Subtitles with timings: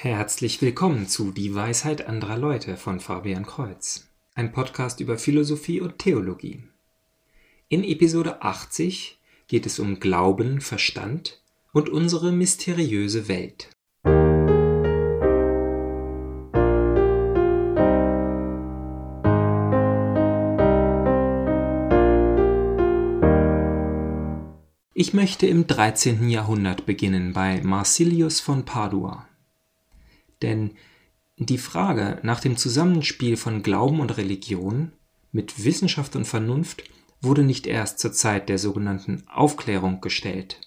[0.00, 5.98] Herzlich willkommen zu Die Weisheit anderer Leute von Fabian Kreuz, ein Podcast über Philosophie und
[5.98, 6.62] Theologie.
[7.68, 11.42] In Episode 80 geht es um Glauben, Verstand
[11.72, 13.70] und unsere mysteriöse Welt.
[24.94, 26.28] Ich möchte im 13.
[26.28, 29.27] Jahrhundert beginnen bei Marsilius von Padua.
[30.42, 30.72] Denn
[31.36, 34.92] die Frage nach dem Zusammenspiel von Glauben und Religion
[35.32, 36.82] mit Wissenschaft und Vernunft
[37.20, 40.60] wurde nicht erst zur Zeit der sogenannten Aufklärung gestellt.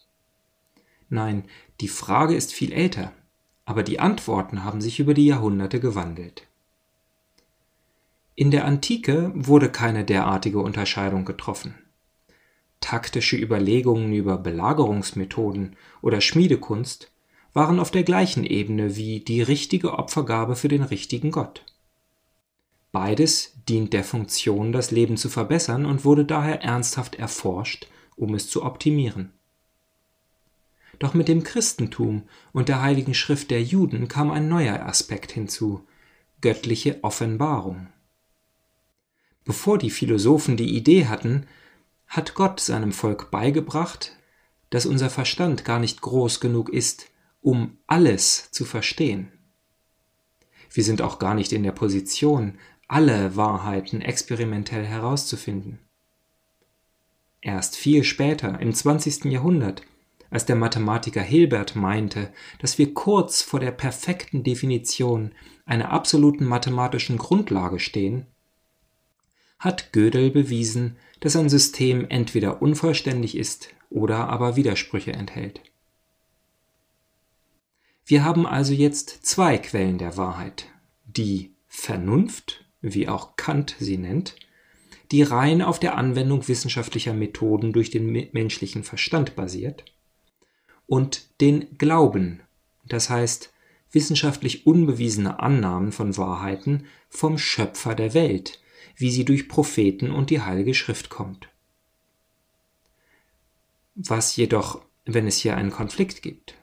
[1.09, 1.43] Nein,
[1.81, 3.11] die Frage ist viel älter,
[3.65, 6.47] aber die Antworten haben sich über die Jahrhunderte gewandelt.
[8.35, 11.75] In der Antike wurde keine derartige Unterscheidung getroffen.
[12.79, 17.10] Taktische Überlegungen über Belagerungsmethoden oder Schmiedekunst
[17.53, 21.65] waren auf der gleichen Ebene wie die richtige Opfergabe für den richtigen Gott.
[22.91, 28.49] Beides dient der Funktion, das Leben zu verbessern und wurde daher ernsthaft erforscht, um es
[28.49, 29.33] zu optimieren.
[30.99, 35.85] Doch mit dem Christentum und der Heiligen Schrift der Juden kam ein neuer Aspekt hinzu,
[36.41, 37.87] göttliche Offenbarung.
[39.45, 41.47] Bevor die Philosophen die Idee hatten,
[42.07, 44.17] hat Gott seinem Volk beigebracht,
[44.69, 47.10] dass unser Verstand gar nicht groß genug ist,
[47.41, 49.31] um alles zu verstehen.
[50.73, 55.79] Wir sind auch gar nicht in der Position, alle Wahrheiten experimentell herauszufinden.
[57.41, 59.25] Erst viel später, im 20.
[59.25, 59.81] Jahrhundert,
[60.29, 65.31] als der Mathematiker Hilbert meinte, dass wir kurz vor der perfekten Definition
[65.65, 68.27] einer absoluten mathematischen Grundlage stehen,
[69.59, 75.61] hat Gödel bewiesen, dass ein System entweder unvollständig ist oder aber Widersprüche enthält.
[78.05, 80.65] Wir haben also jetzt zwei Quellen der Wahrheit.
[81.05, 84.35] Die Vernunft, wie auch Kant sie nennt,
[85.11, 89.85] die rein auf der Anwendung wissenschaftlicher Methoden durch den menschlichen Verstand basiert,
[90.87, 92.41] und den Glauben,
[92.85, 93.53] das heißt
[93.91, 98.61] wissenschaftlich unbewiesene Annahmen von Wahrheiten vom Schöpfer der Welt,
[98.95, 101.49] wie sie durch Propheten und die Heilige Schrift kommt.
[103.95, 106.55] Was jedoch, wenn es hier einen Konflikt gibt?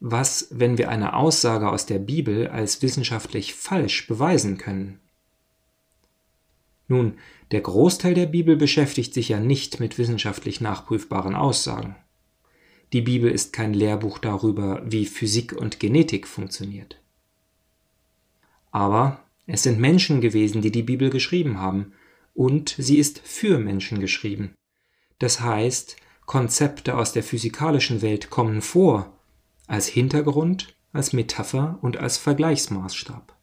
[0.00, 4.98] Was, wenn wir eine Aussage aus der Bibel als wissenschaftlich falsch beweisen können?
[6.88, 7.18] Nun,
[7.52, 11.96] der Großteil der Bibel beschäftigt sich ja nicht mit wissenschaftlich nachprüfbaren Aussagen.
[12.92, 17.00] Die Bibel ist kein Lehrbuch darüber, wie Physik und Genetik funktioniert.
[18.72, 21.92] Aber es sind Menschen gewesen, die die Bibel geschrieben haben,
[22.34, 24.54] und sie ist für Menschen geschrieben.
[25.18, 29.19] Das heißt, Konzepte aus der physikalischen Welt kommen vor
[29.70, 33.36] als Hintergrund, als Metapher und als Vergleichsmaßstab.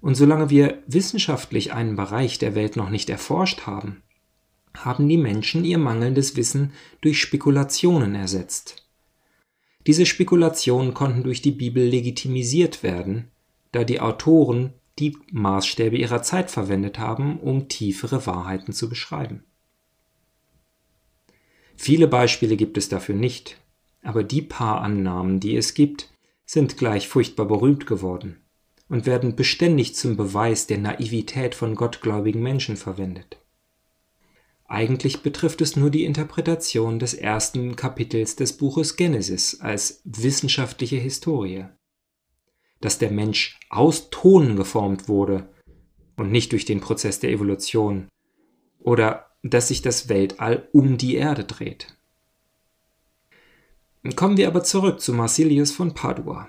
[0.00, 4.02] Und solange wir wissenschaftlich einen Bereich der Welt noch nicht erforscht haben,
[4.76, 8.88] haben die Menschen ihr mangelndes Wissen durch Spekulationen ersetzt.
[9.86, 13.30] Diese Spekulationen konnten durch die Bibel legitimisiert werden,
[13.70, 19.44] da die Autoren die Maßstäbe ihrer Zeit verwendet haben, um tiefere Wahrheiten zu beschreiben.
[21.76, 23.60] Viele Beispiele gibt es dafür nicht,
[24.02, 26.10] aber die paar Annahmen, die es gibt,
[26.44, 28.40] sind gleich furchtbar berühmt geworden
[28.88, 33.38] und werden beständig zum Beweis der Naivität von gottgläubigen Menschen verwendet.
[34.64, 41.66] Eigentlich betrifft es nur die Interpretation des ersten Kapitels des Buches Genesis als wissenschaftliche Historie.
[42.80, 45.48] Dass der Mensch aus Ton geformt wurde
[46.16, 48.08] und nicht durch den Prozess der Evolution,
[48.78, 51.96] oder dass sich das Weltall um die Erde dreht.
[54.16, 56.48] Kommen wir aber zurück zu Marsilius von Padua.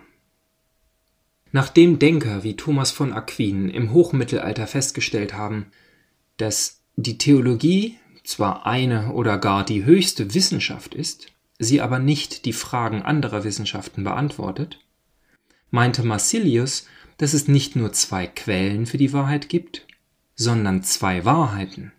[1.51, 5.67] Nachdem Denker wie Thomas von Aquin im Hochmittelalter festgestellt haben,
[6.37, 11.27] dass die Theologie zwar eine oder gar die höchste Wissenschaft ist,
[11.59, 14.79] sie aber nicht die Fragen anderer Wissenschaften beantwortet,
[15.71, 16.87] meinte Marsilius,
[17.17, 19.85] dass es nicht nur zwei Quellen für die Wahrheit gibt,
[20.35, 21.91] sondern zwei Wahrheiten.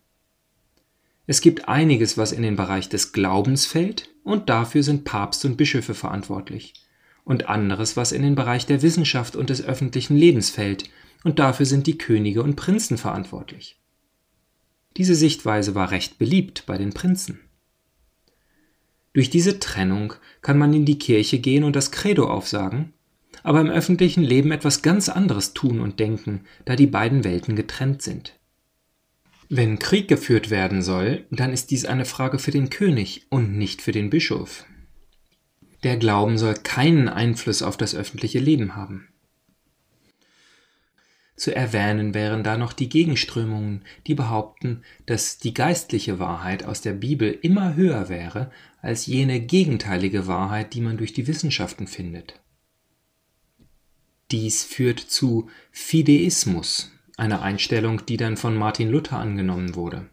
[1.26, 5.56] Es gibt einiges, was in den Bereich des Glaubens fällt, und dafür sind Papst und
[5.56, 6.74] Bischöfe verantwortlich,
[7.24, 10.90] und anderes, was in den Bereich der Wissenschaft und des öffentlichen Lebens fällt,
[11.24, 13.78] und dafür sind die Könige und Prinzen verantwortlich.
[14.96, 17.40] Diese Sichtweise war recht beliebt bei den Prinzen.
[19.12, 22.92] Durch diese Trennung kann man in die Kirche gehen und das Credo aufsagen,
[23.42, 28.02] aber im öffentlichen Leben etwas ganz anderes tun und denken, da die beiden Welten getrennt
[28.02, 28.38] sind.
[29.54, 33.82] Wenn Krieg geführt werden soll, dann ist dies eine Frage für den König und nicht
[33.82, 34.64] für den Bischof.
[35.82, 39.08] Der Glauben soll keinen Einfluss auf das öffentliche Leben haben.
[41.36, 46.94] Zu erwähnen wären da noch die Gegenströmungen, die behaupten, dass die geistliche Wahrheit aus der
[46.94, 48.50] Bibel immer höher wäre
[48.80, 52.40] als jene gegenteilige Wahrheit, die man durch die Wissenschaften findet.
[54.30, 60.08] Dies führt zu Fideismus, einer Einstellung, die dann von Martin Luther angenommen wurde.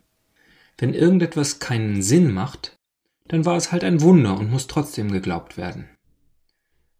[0.77, 2.77] Wenn irgendetwas keinen Sinn macht,
[3.27, 5.89] dann war es halt ein Wunder und muss trotzdem geglaubt werden.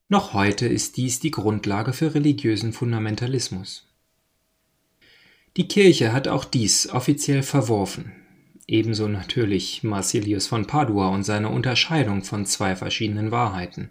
[0.07, 3.87] Noch heute ist dies die Grundlage für religiösen Fundamentalismus.
[5.57, 8.11] Die Kirche hat auch dies offiziell verworfen,
[8.67, 13.89] ebenso natürlich Marsilius von Padua und seine Unterscheidung von zwei verschiedenen Wahrheiten.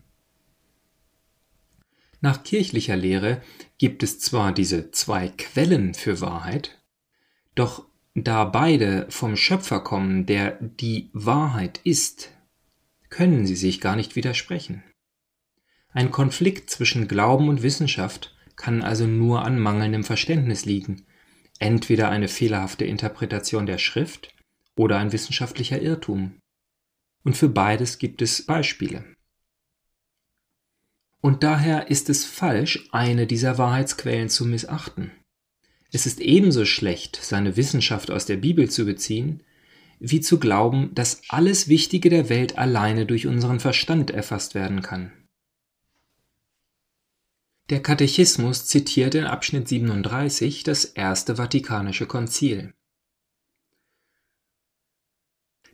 [2.21, 3.43] Nach kirchlicher Lehre
[3.79, 6.83] gibt es zwar diese zwei Quellen für Wahrheit,
[7.55, 12.33] doch da beide vom Schöpfer kommen, der die Wahrheit ist,
[13.11, 14.83] können sie sich gar nicht widersprechen.
[15.91, 21.07] Ein Konflikt zwischen Glauben und Wissenschaft kann also nur an mangelndem Verständnis liegen,
[21.59, 24.35] entweder eine fehlerhafte Interpretation der Schrift
[24.77, 26.39] oder ein wissenschaftlicher Irrtum.
[27.25, 29.05] Und für beides gibt es Beispiele.
[31.21, 35.11] Und daher ist es falsch, eine dieser Wahrheitsquellen zu missachten.
[35.91, 39.43] Es ist ebenso schlecht, seine Wissenschaft aus der Bibel zu beziehen,
[39.99, 45.13] wie zu glauben, dass alles Wichtige der Welt alleine durch unseren Verstand erfasst werden kann.
[47.71, 52.73] Der Katechismus zitiert in Abschnitt 37 das Erste Vatikanische Konzil.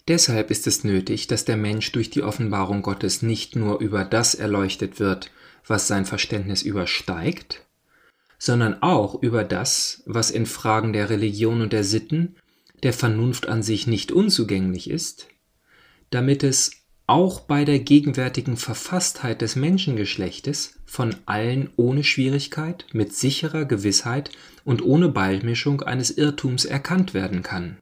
[0.07, 4.35] Deshalb ist es nötig, dass der Mensch durch die Offenbarung Gottes nicht nur über das
[4.35, 5.31] erleuchtet wird,
[5.67, 7.63] was sein Verständnis übersteigt,
[8.39, 12.37] sondern auch über das, was in Fragen der Religion und der Sitten
[12.83, 15.29] der Vernunft an sich nicht unzugänglich ist,
[16.11, 16.73] damit es
[17.07, 24.31] auch bei der gegenwärtigen Verfasstheit des Menschengeschlechtes von allen ohne Schwierigkeit, mit sicherer Gewissheit
[24.65, 27.79] und ohne Beimischung eines Irrtums erkannt werden kann.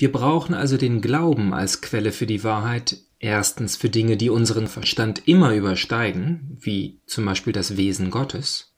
[0.00, 4.66] Wir brauchen also den Glauben als Quelle für die Wahrheit, erstens für Dinge, die unseren
[4.66, 8.74] Verstand immer übersteigen, wie zum Beispiel das Wesen Gottes,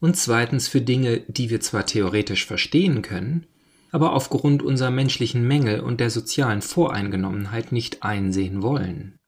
[0.00, 3.46] und zweitens für Dinge, die wir zwar theoretisch verstehen können,
[3.92, 9.18] aber aufgrund unserer menschlichen Mängel und der sozialen Voreingenommenheit nicht einsehen wollen.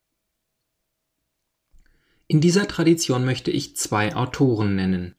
[2.26, 5.14] In dieser Tradition möchte ich zwei Autoren nennen.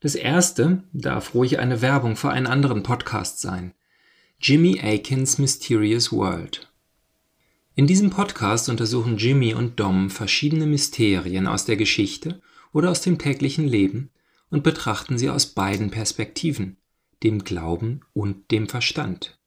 [0.00, 3.72] Das erste darf ruhig eine Werbung für einen anderen Podcast sein.
[4.44, 6.68] Jimmy Akins Mysterious World.
[7.76, 12.42] In diesem Podcast untersuchen Jimmy und Dom verschiedene Mysterien aus der Geschichte
[12.72, 14.10] oder aus dem täglichen Leben
[14.50, 16.76] und betrachten sie aus beiden Perspektiven,
[17.22, 19.38] dem Glauben und dem Verstand.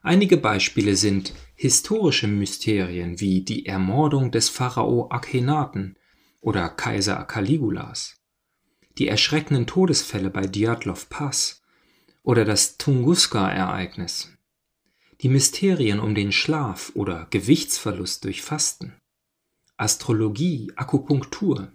[0.00, 5.96] Einige Beispiele sind historische Mysterien wie die Ermordung des Pharao Akhenaten
[6.40, 8.16] oder Kaiser Caligulas,
[8.96, 11.60] die erschreckenden Todesfälle bei Dyatlov Pass
[12.24, 14.32] oder das Tunguska-Ereignis,
[15.20, 18.94] die Mysterien um den Schlaf oder Gewichtsverlust durch Fasten,
[19.76, 21.70] Astrologie, Akupunktur,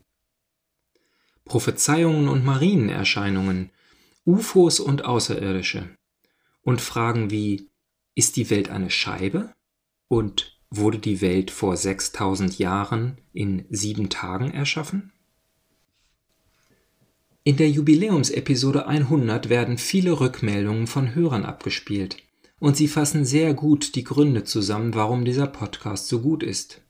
[1.45, 3.69] Prophezeiungen und Marienerscheinungen,
[4.25, 5.89] UFOs und Außerirdische.
[6.61, 7.69] Und Fragen wie
[8.15, 9.53] ist die Welt eine Scheibe?
[10.07, 15.11] Und wurde die Welt vor 6000 Jahren in sieben Tagen erschaffen?
[17.43, 22.17] In der Jubiläumsepisode 100 werden viele Rückmeldungen von Hörern abgespielt
[22.59, 26.81] und sie fassen sehr gut die Gründe zusammen, warum dieser Podcast so gut ist.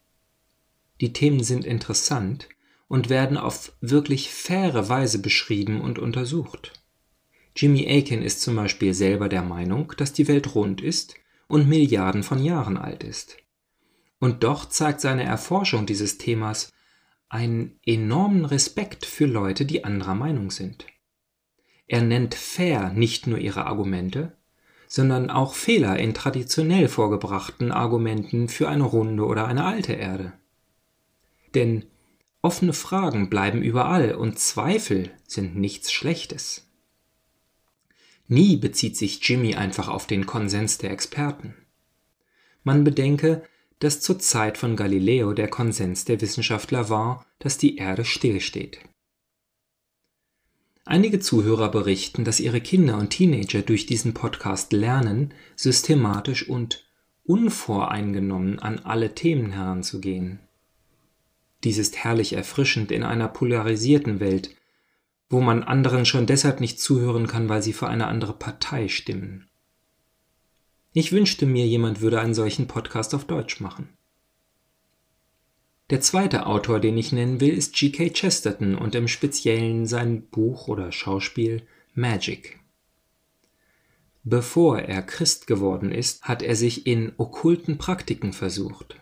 [1.02, 2.50] Die Themen sind interessant
[2.88, 6.74] und werden auf wirklich faire Weise beschrieben und untersucht.
[7.56, 11.14] Jimmy Aiken ist zum Beispiel selber der Meinung, dass die Welt rund ist
[11.48, 13.38] und Milliarden von Jahren alt ist.
[14.20, 16.72] Und doch zeigt seine Erforschung dieses Themas
[17.30, 20.86] einen enormen Respekt für Leute, die anderer Meinung sind.
[21.88, 24.36] Er nennt fair nicht nur ihre Argumente,
[24.88, 30.34] sondern auch Fehler in traditionell vorgebrachten Argumenten für eine runde oder eine alte Erde.
[31.54, 31.86] Denn
[32.42, 36.68] offene Fragen bleiben überall und Zweifel sind nichts Schlechtes.
[38.28, 41.56] Nie bezieht sich Jimmy einfach auf den Konsens der Experten.
[42.64, 43.44] Man bedenke,
[43.80, 48.80] dass zur Zeit von Galileo der Konsens der Wissenschaftler war, dass die Erde stillsteht.
[50.86, 56.88] Einige Zuhörer berichten, dass ihre Kinder und Teenager durch diesen Podcast lernen, systematisch und
[57.24, 60.40] unvoreingenommen an alle Themen heranzugehen.
[61.64, 64.56] Dies ist herrlich erfrischend in einer polarisierten Welt,
[65.30, 69.49] wo man anderen schon deshalb nicht zuhören kann, weil sie für eine andere Partei stimmen.
[70.92, 73.90] Ich wünschte mir, jemand würde einen solchen Podcast auf Deutsch machen.
[75.92, 78.10] Der zweite Autor, den ich nennen will, ist G.K.
[78.10, 82.60] Chesterton und im Speziellen sein Buch oder Schauspiel Magic.
[84.24, 88.96] Bevor er Christ geworden ist, hat er sich in okkulten Praktiken versucht.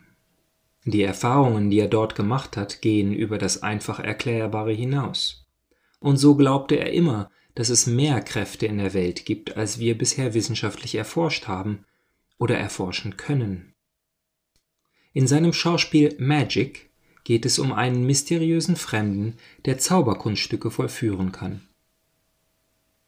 [0.86, 5.46] Die Erfahrungen, die er dort gemacht hat, gehen über das einfach Erklärbare hinaus.
[6.00, 9.98] Und so glaubte er immer, dass es mehr Kräfte in der Welt gibt, als wir
[9.98, 11.86] bisher wissenschaftlich erforscht haben
[12.38, 13.74] oder erforschen können.
[15.12, 16.92] In seinem Schauspiel Magic
[17.24, 21.68] geht es um einen mysteriösen Fremden, der Zauberkunststücke vollführen kann.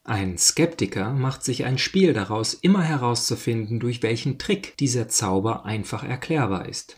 [0.02, 6.02] Ein Skeptiker macht sich ein Spiel daraus, immer herauszufinden, durch welchen Trick dieser Zauber einfach
[6.02, 6.96] erklärbar ist.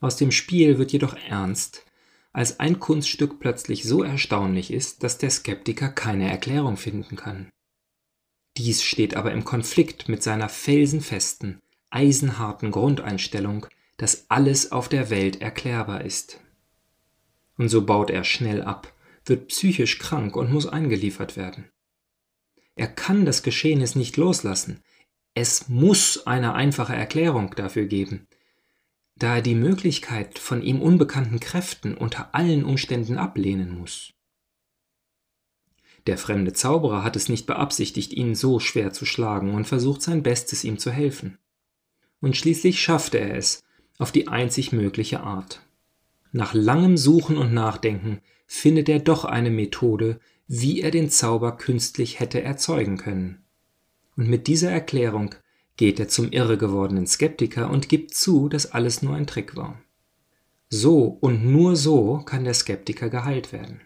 [0.00, 1.86] Aus dem Spiel wird jedoch ernst,
[2.32, 7.50] als ein Kunststück plötzlich so erstaunlich ist, dass der Skeptiker keine Erklärung finden kann.
[8.56, 11.60] Dies steht aber im Konflikt mit seiner felsenfesten,
[11.90, 16.40] eisenharten Grundeinstellung, dass alles auf der Welt erklärbar ist.
[17.56, 18.92] Und so baut er schnell ab,
[19.24, 21.68] wird psychisch krank und muss eingeliefert werden.
[22.74, 24.82] Er kann das Geschehnis nicht loslassen.
[25.34, 28.26] Es muss eine einfache Erklärung dafür geben,
[29.20, 34.14] da er die Möglichkeit von ihm unbekannten Kräften unter allen Umständen ablehnen muss.
[36.06, 40.22] Der fremde Zauberer hat es nicht beabsichtigt, ihn so schwer zu schlagen und versucht sein
[40.22, 41.38] Bestes, ihm zu helfen.
[42.20, 43.62] Und schließlich schaffte er es,
[43.98, 45.60] auf die einzig mögliche Art.
[46.32, 52.20] Nach langem Suchen und Nachdenken findet er doch eine Methode, wie er den Zauber künstlich
[52.20, 53.44] hätte erzeugen können.
[54.16, 55.34] Und mit dieser Erklärung
[55.80, 59.80] geht er zum irre gewordenen Skeptiker und gibt zu, dass alles nur ein Trick war.
[60.68, 63.80] So und nur so kann der Skeptiker geheilt werden.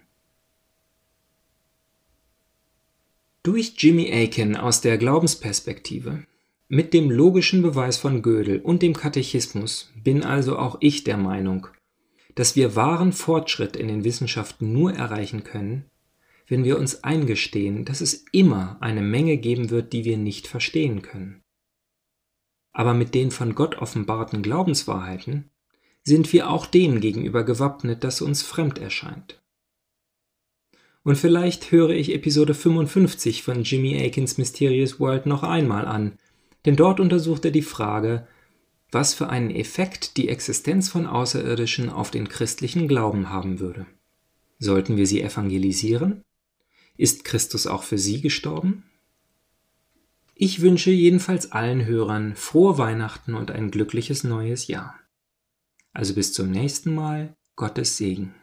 [3.44, 6.24] Durch Jimmy Aiken aus der Glaubensperspektive
[6.66, 11.68] mit dem logischen Beweis von Gödel und dem Katechismus bin also auch ich der Meinung,
[12.34, 15.84] dass wir wahren Fortschritt in den Wissenschaften nur erreichen können,
[16.48, 21.00] wenn wir uns eingestehen, dass es immer eine Menge geben wird, die wir nicht verstehen
[21.00, 21.43] können.
[22.74, 25.48] Aber mit den von Gott offenbarten Glaubenswahrheiten
[26.02, 29.40] sind wir auch dem gegenüber gewappnet, das uns fremd erscheint.
[31.04, 36.18] Und vielleicht höre ich Episode 55 von Jimmy Akins Mysterious World noch einmal an,
[36.64, 38.26] denn dort untersucht er die Frage,
[38.90, 43.86] was für einen Effekt die Existenz von Außerirdischen auf den christlichen Glauben haben würde.
[44.58, 46.22] Sollten wir sie evangelisieren?
[46.96, 48.84] Ist Christus auch für sie gestorben?
[50.34, 54.98] Ich wünsche jedenfalls allen Hörern frohe Weihnachten und ein glückliches neues Jahr.
[55.92, 58.34] Also bis zum nächsten Mal, Gottes Segen.